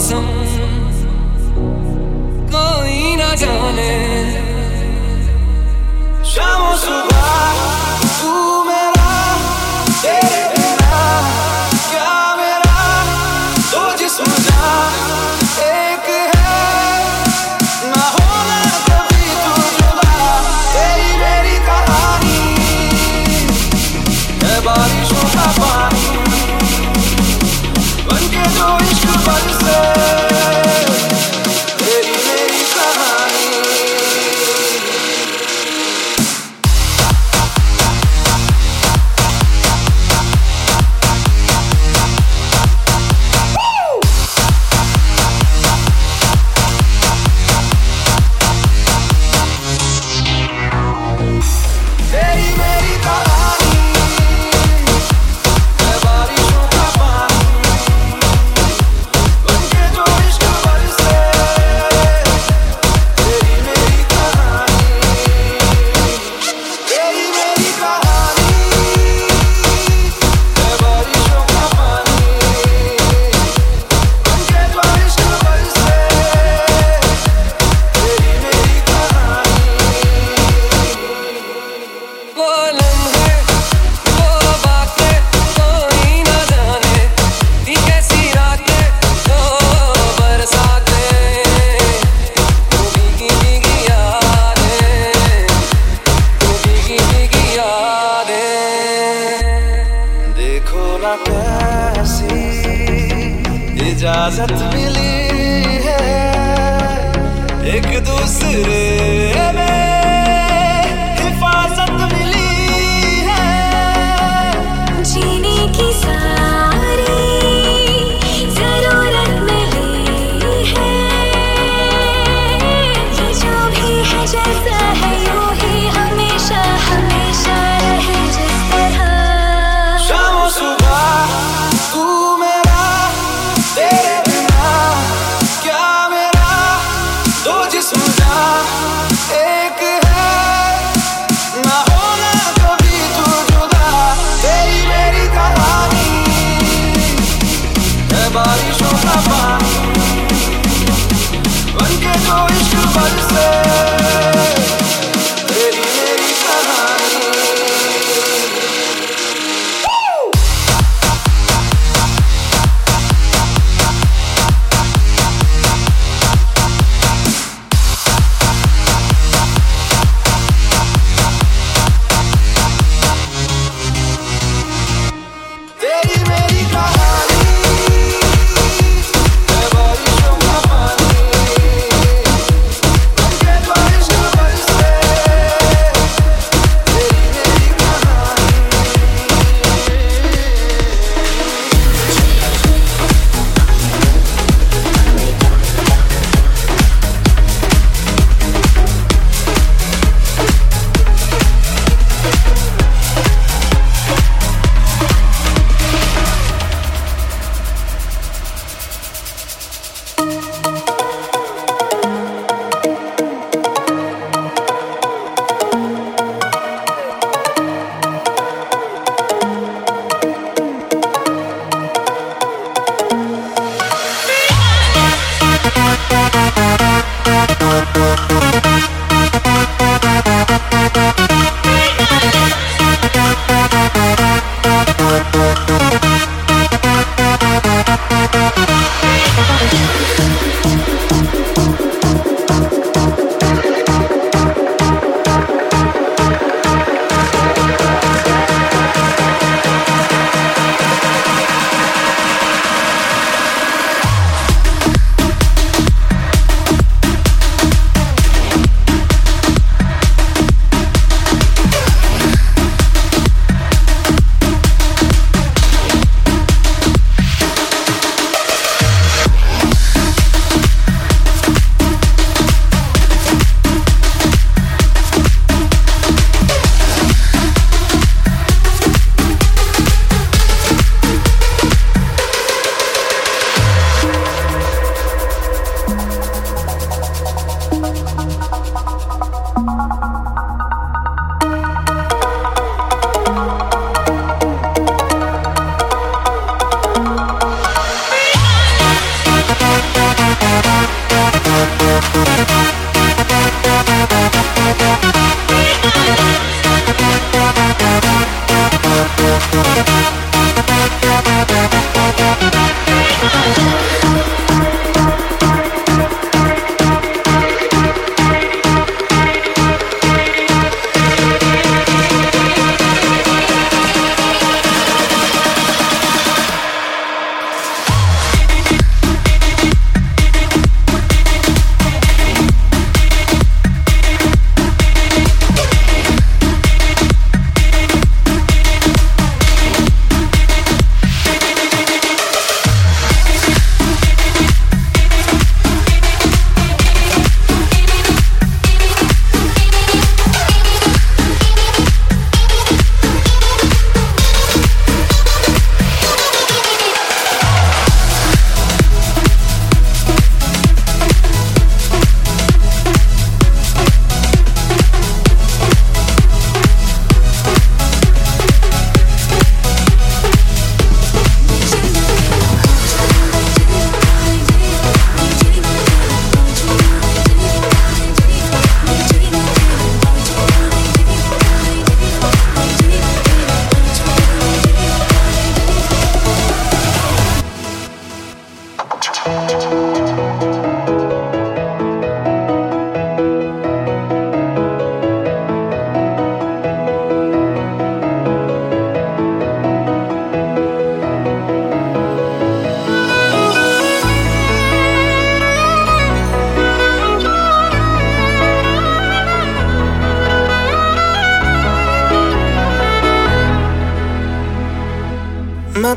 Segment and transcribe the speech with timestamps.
[0.00, 0.39] someone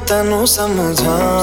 [0.10, 1.43] तेन समझा।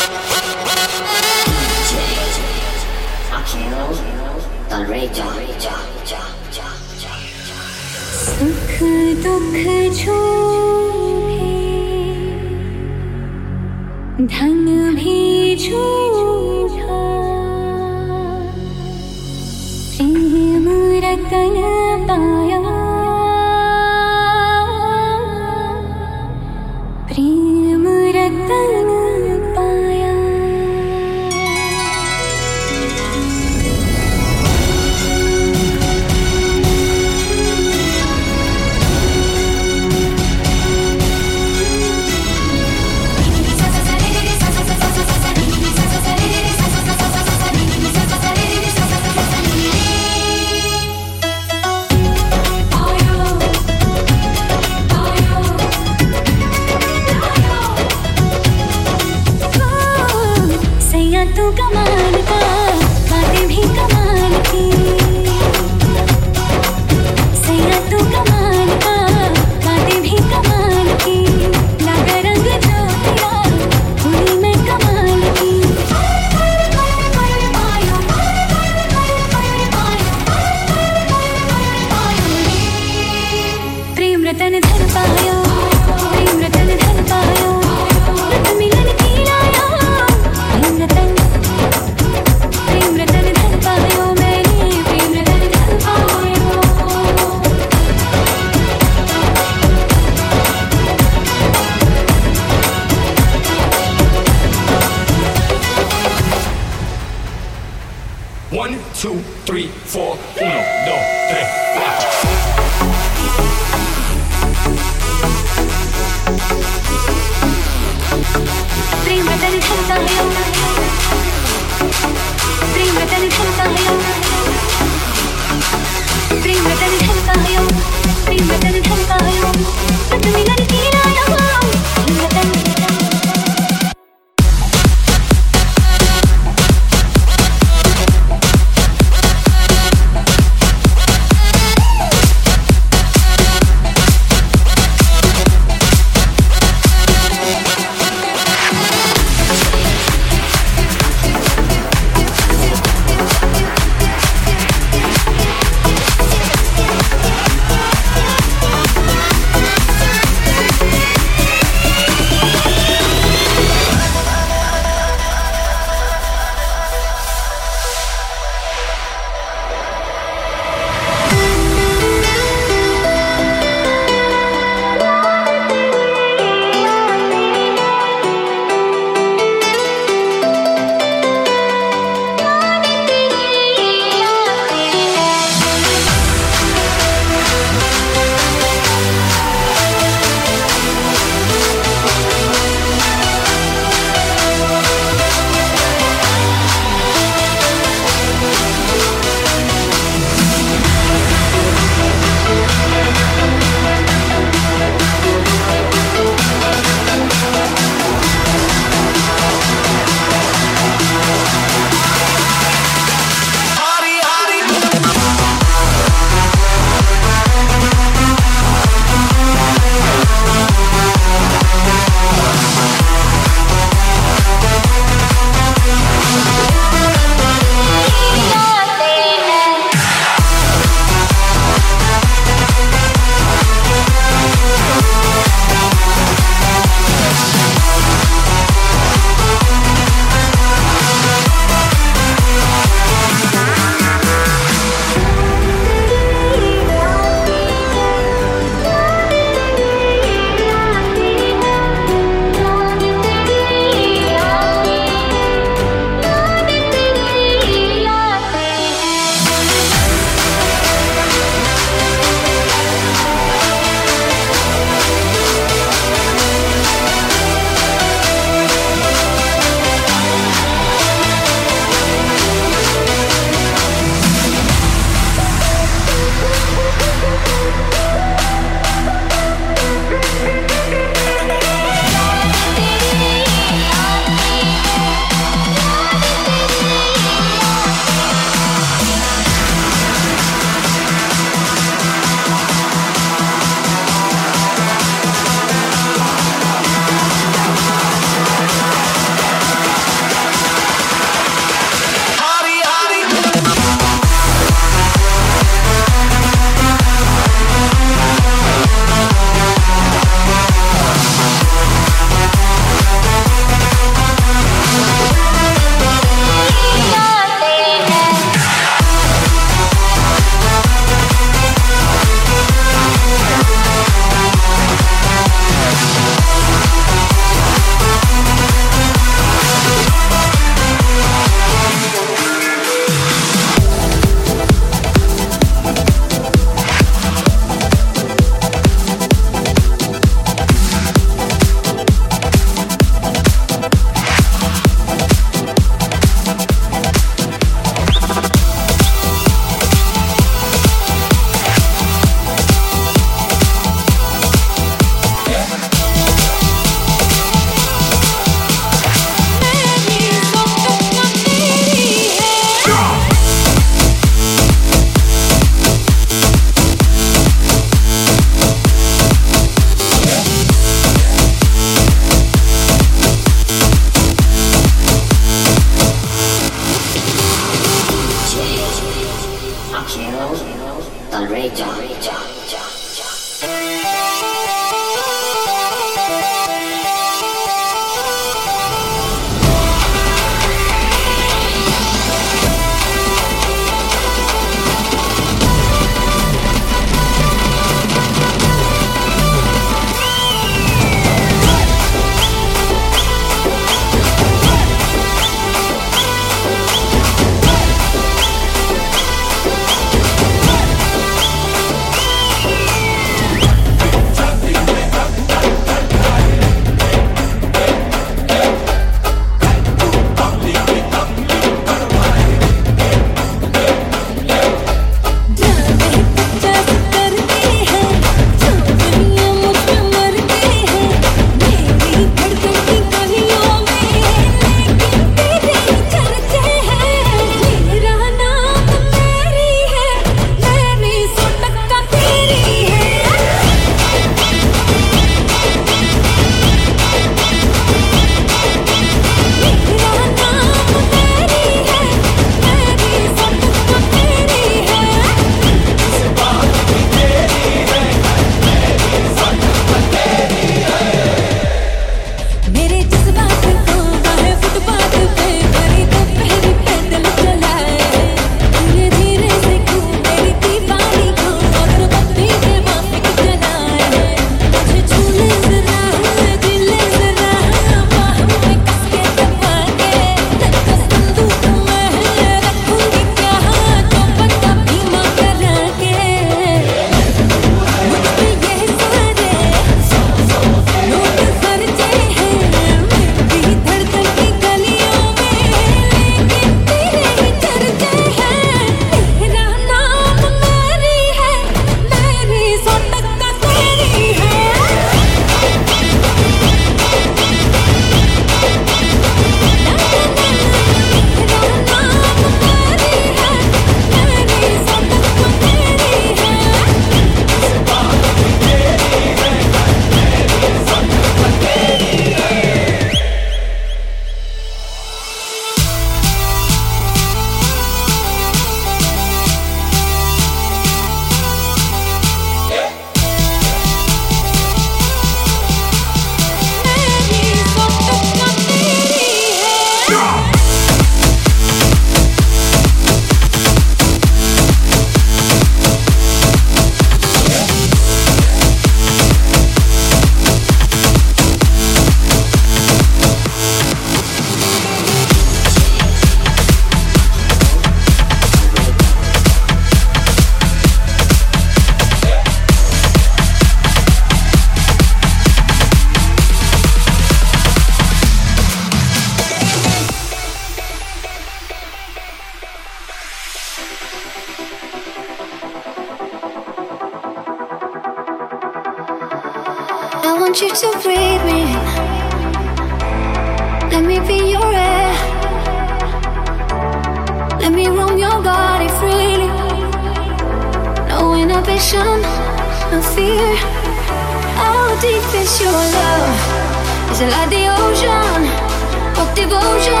[599.71, 600.00] 不住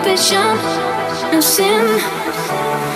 [0.00, 0.56] ambition,
[1.30, 2.00] no sin.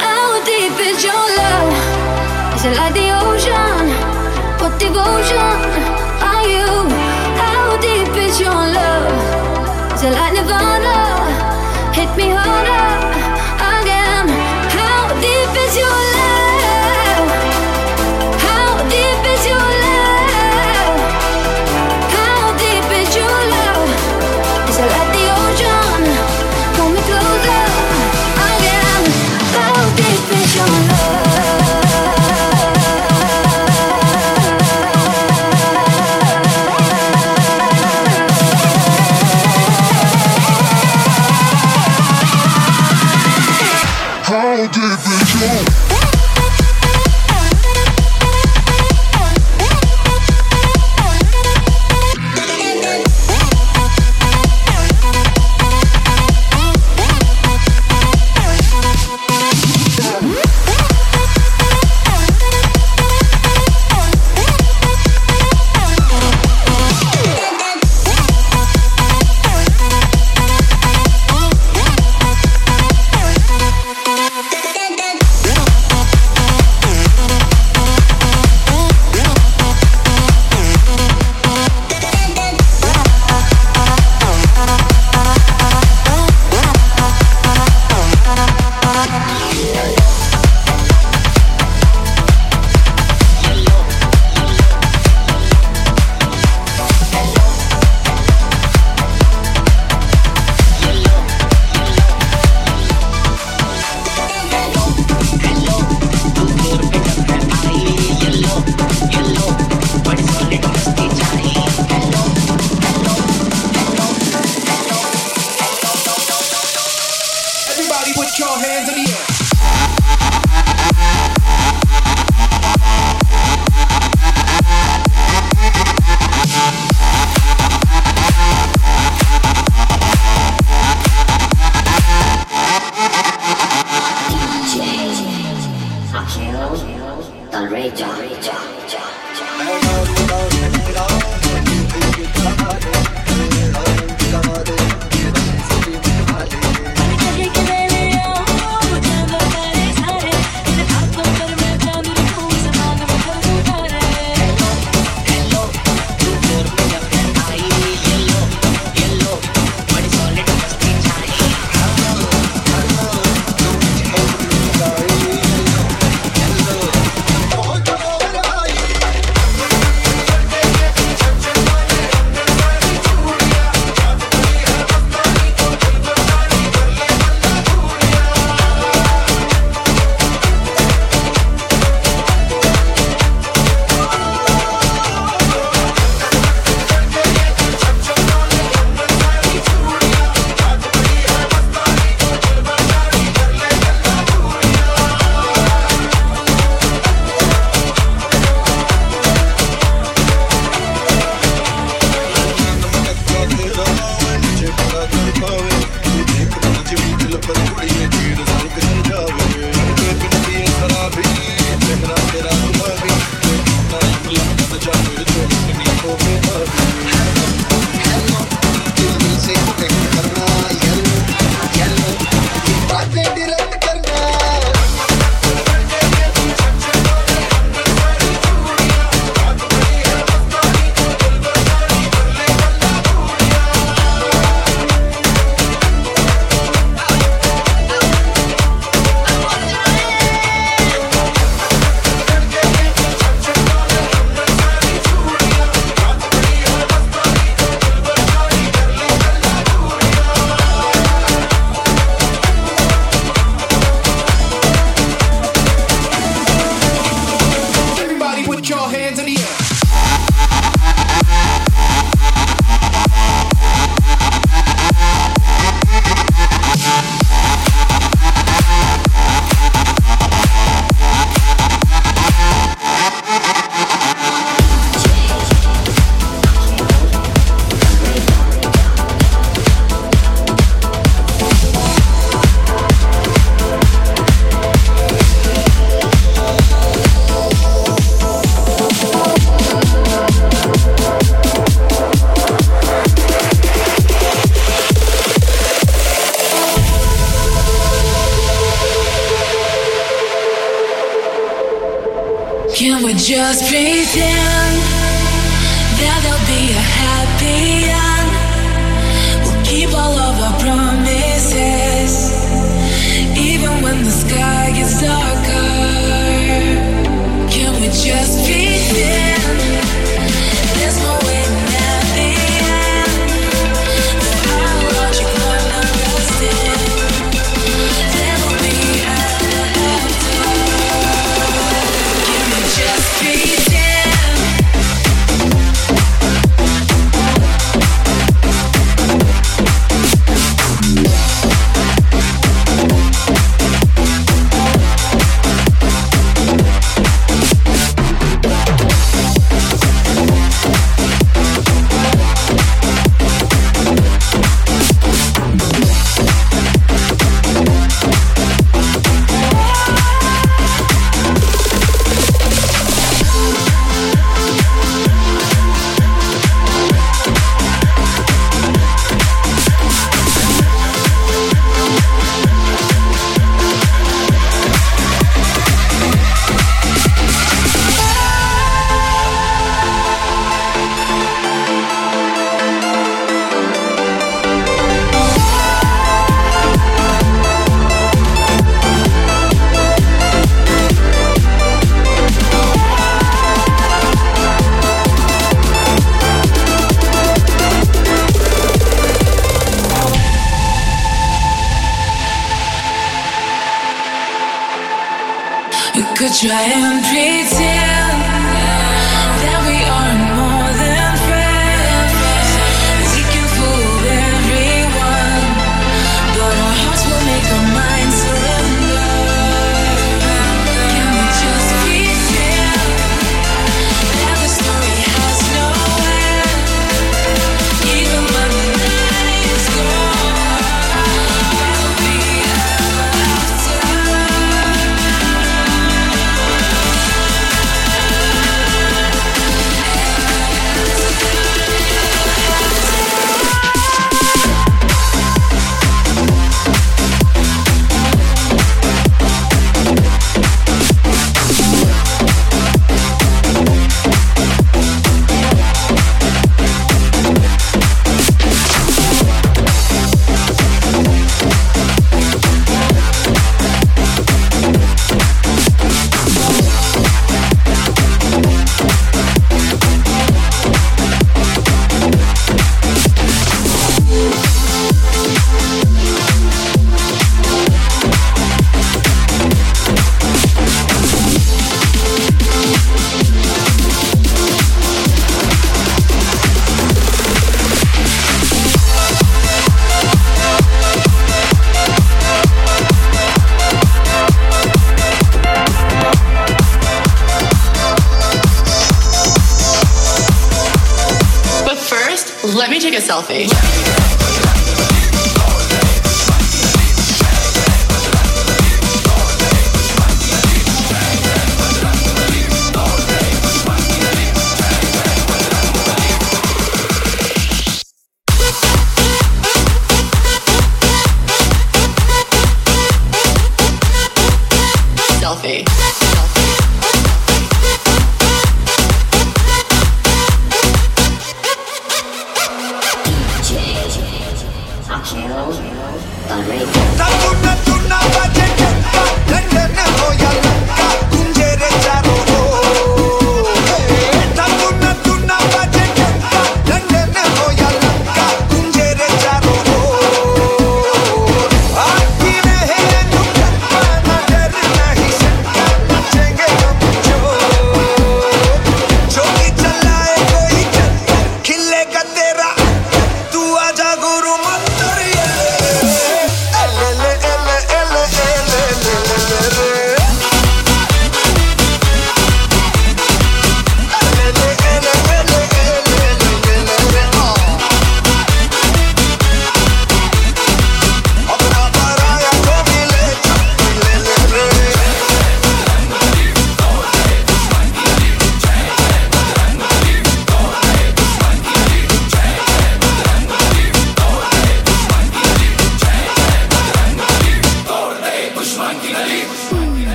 [0.00, 2.54] How deep is your love?
[2.56, 3.84] Is it like the ocean?
[4.58, 5.54] What devotion
[6.30, 6.70] are you?
[7.42, 9.94] How deep is your love?
[9.94, 10.96] Is it like nirvana?
[11.92, 13.13] Hit me harder.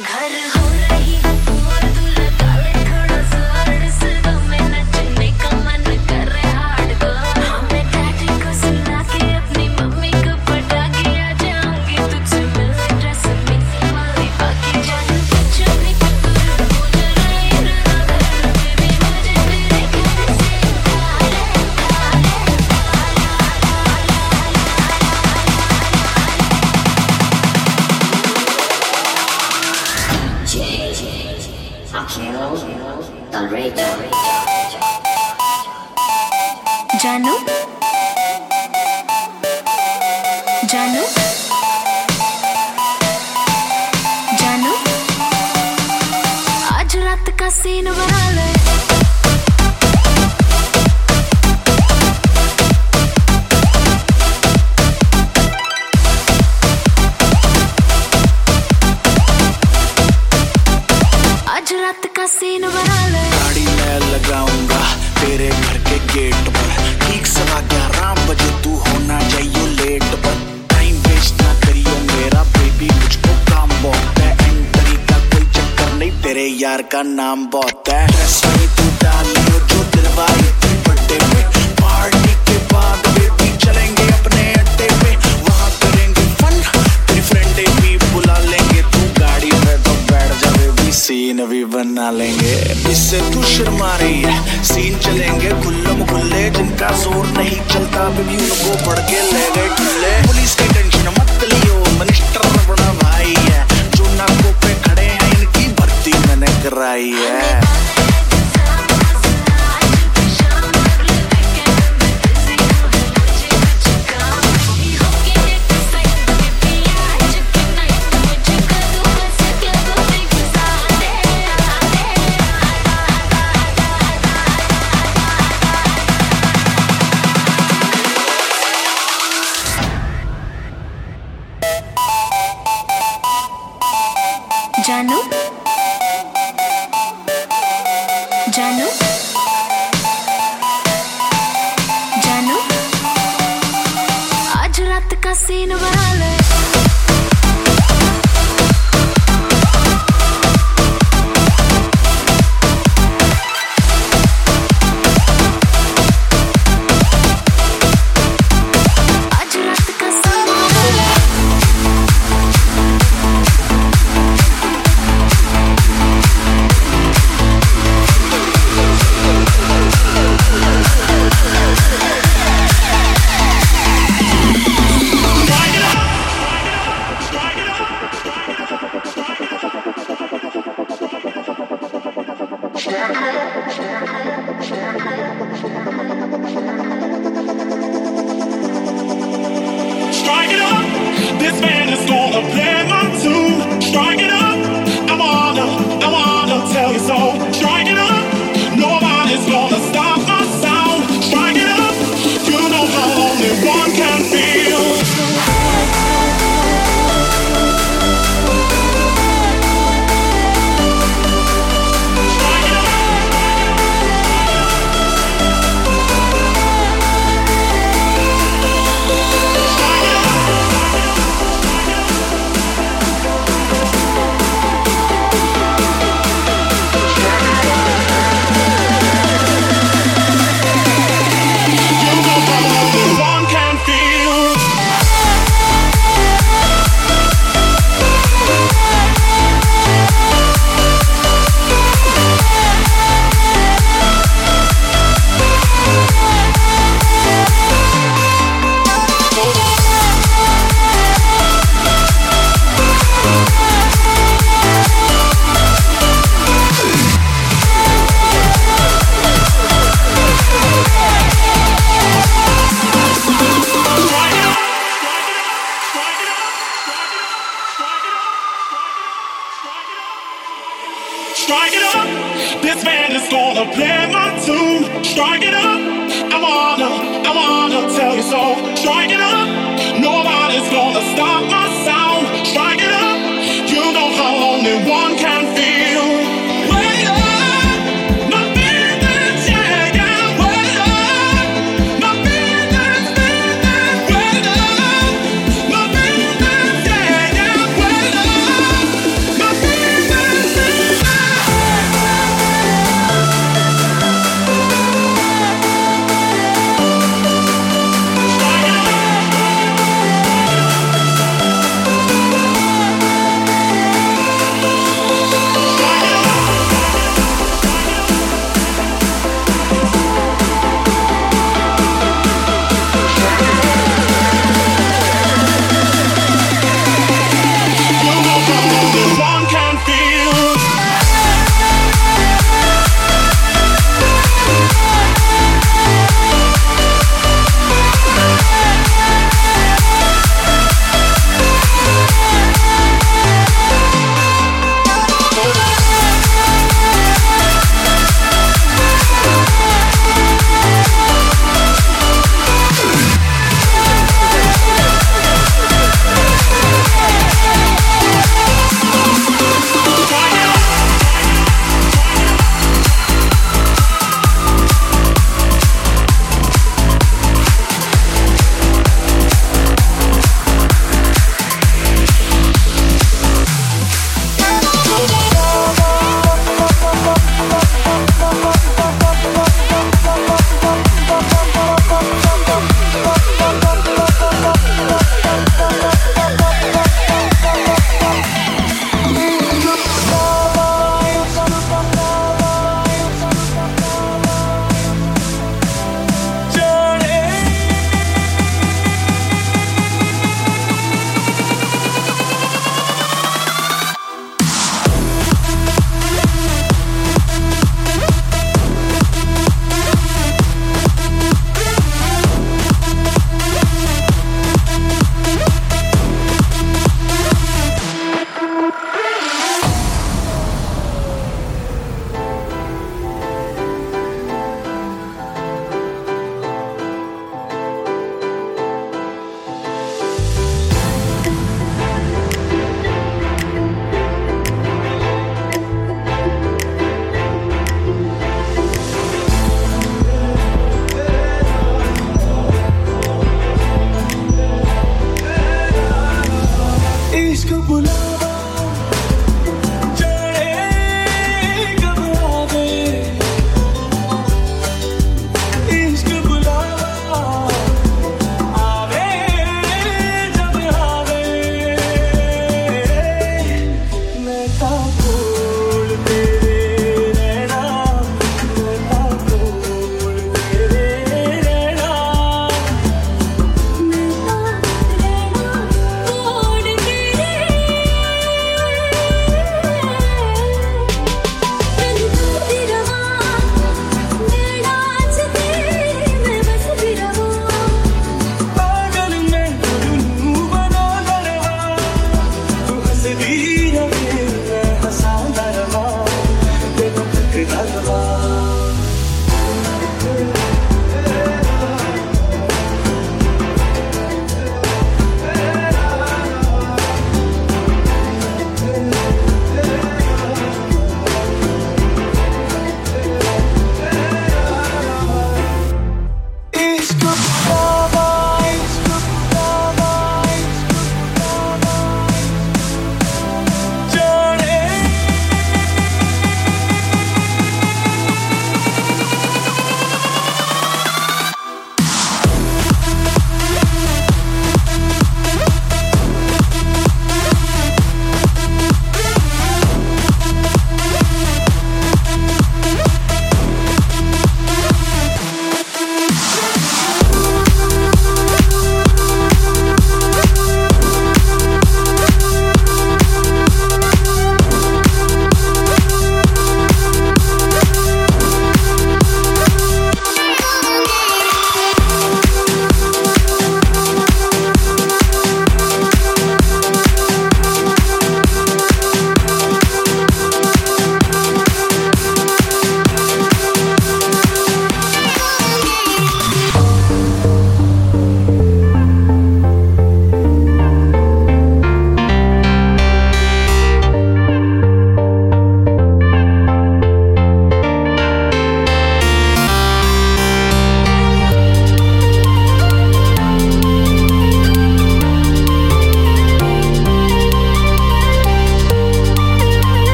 [0.00, 0.65] घर हो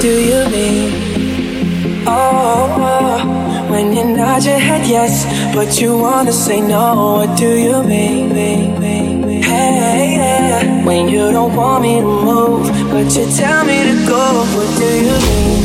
[0.00, 2.04] do you mean?
[2.06, 7.16] Oh, oh, when you nod your head yes, but you wanna say no.
[7.18, 8.30] What do you mean?
[8.30, 10.84] Hey, yeah.
[10.86, 14.44] When you don't want me to move, but you tell me to go.
[14.56, 15.60] What do you mean?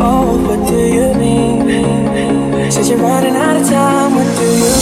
[0.00, 2.70] Oh, what do you mean?
[2.70, 4.14] Since you're running out of time.
[4.14, 4.81] What do you mean?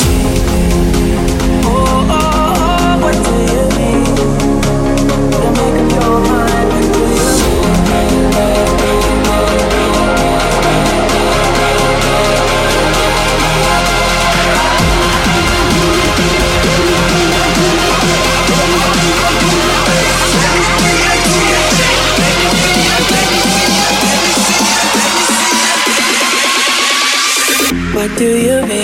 [28.00, 28.79] What do you mean?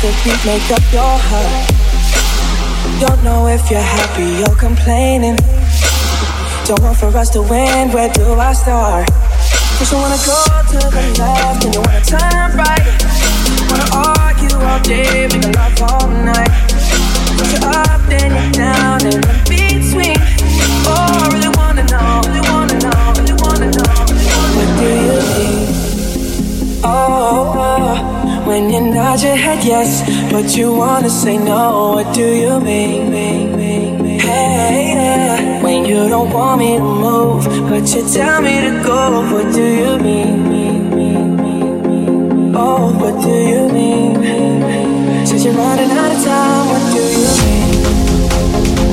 [0.00, 1.68] The beat, make up your heart.
[3.00, 5.36] Don't know if you're happy or complaining.
[6.64, 9.06] Don't want for us to win, where do I start?
[9.76, 10.40] Cause you wanna go
[10.72, 12.80] to the left and you wanna turn right.
[13.68, 16.48] Wanna argue all day, make love all night.
[17.36, 19.29] Put you up, then you're down, and
[28.94, 30.02] nod your head yes,
[30.32, 31.92] but you wanna say no.
[31.94, 33.12] What do you mean?
[34.20, 35.62] Hey, yeah.
[35.62, 39.22] When you don't want me to move, but you tell me to go.
[39.32, 40.40] What do you mean?
[42.56, 44.14] Oh, what do you mean?
[45.26, 47.68] Since you're running out of time, what do you mean?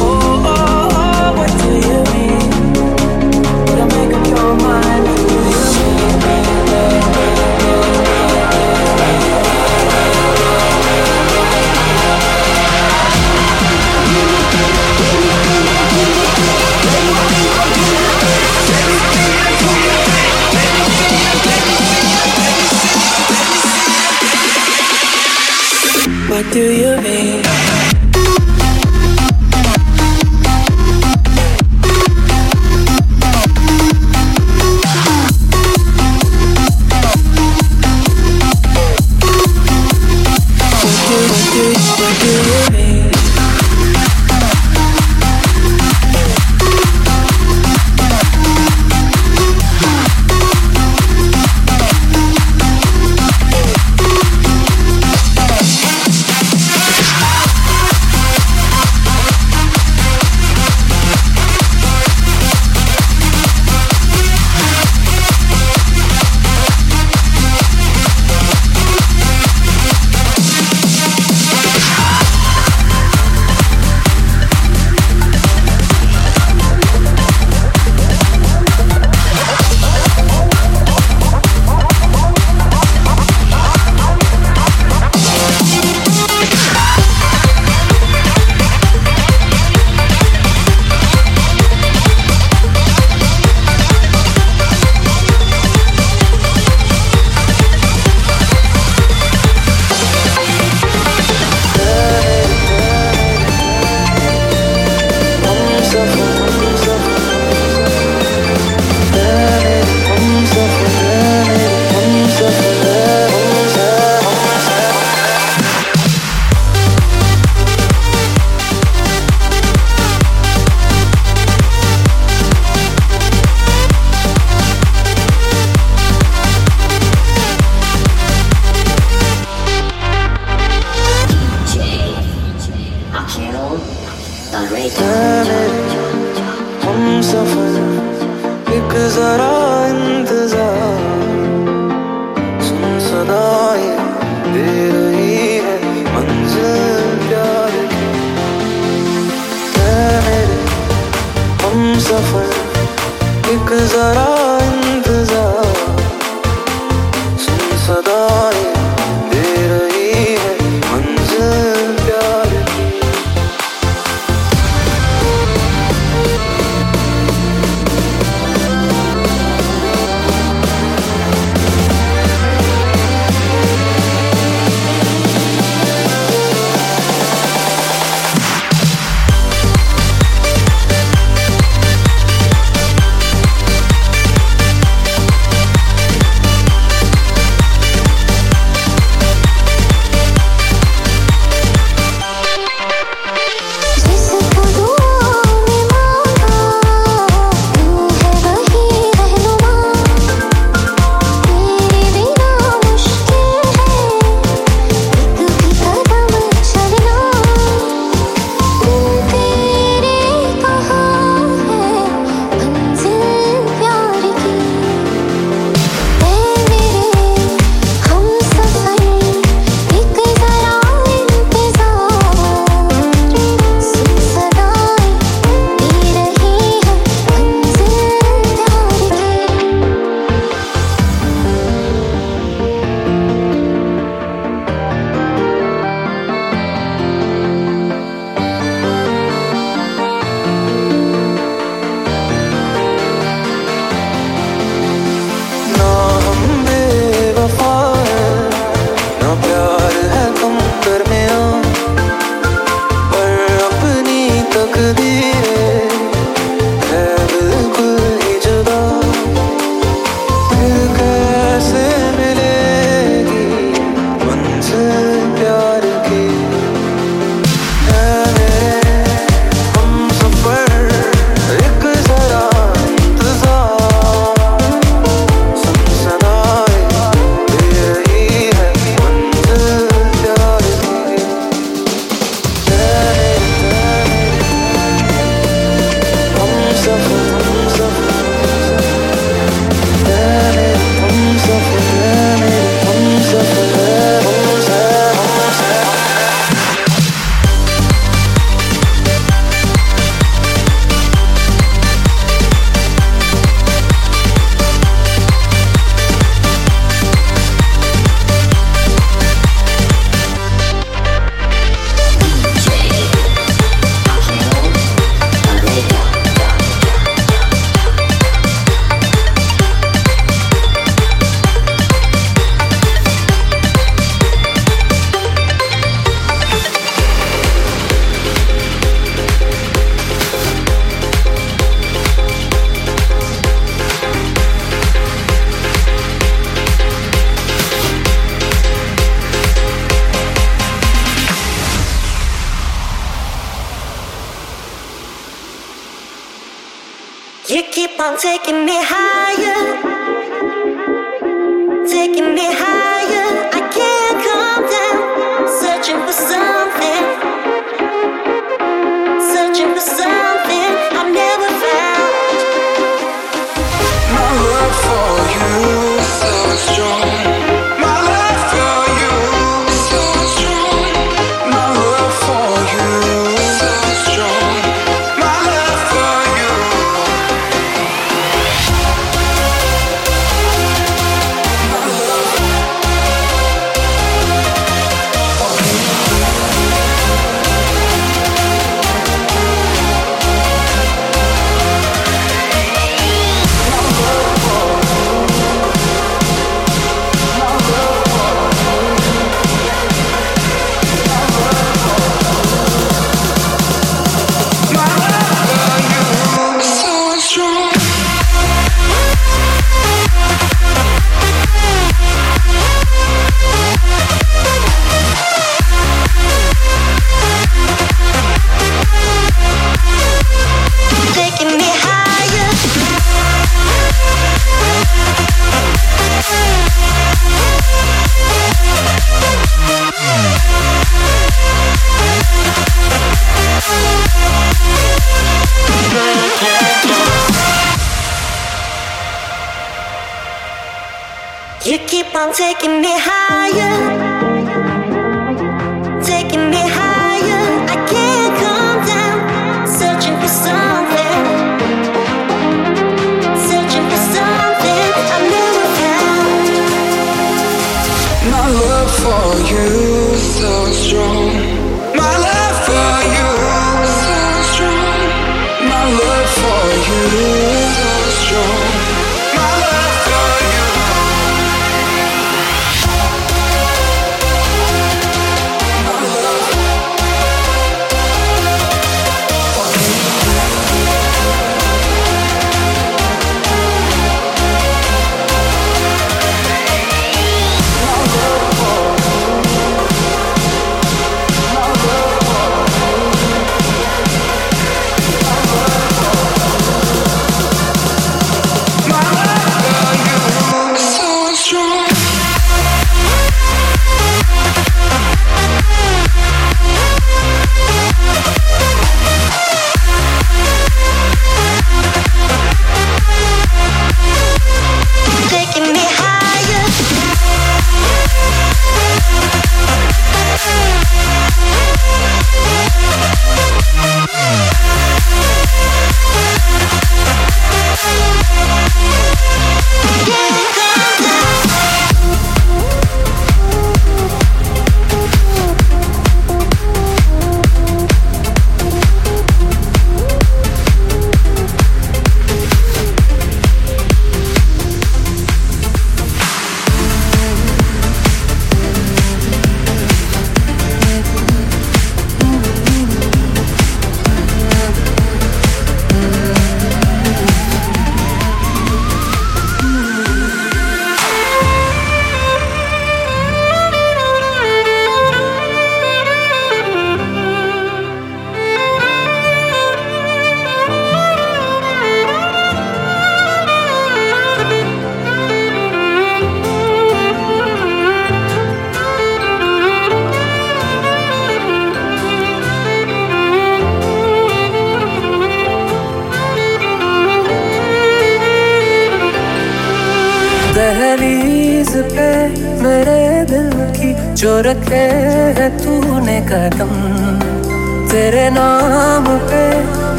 [0.00, 2.48] Oh, oh, oh, what do you mean?
[3.76, 4.87] Don't make up your mind.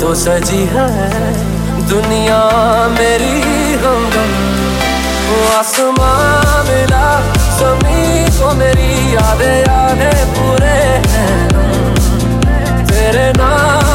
[0.00, 0.88] तो सजी है।
[1.88, 2.40] दुनिया
[2.88, 3.36] मेरी
[3.82, 4.02] हम
[5.58, 7.08] आसमां मिला
[7.58, 8.02] समी
[8.38, 10.78] को मेरी यादें यादें पूरे
[11.12, 11.38] हैं।
[12.86, 13.87] तेरे नाम